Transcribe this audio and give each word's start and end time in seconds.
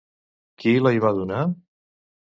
Qui 0.63 0.73
la 0.85 0.93
hi 0.97 1.03
va 1.05 1.13
donar? 1.19 1.45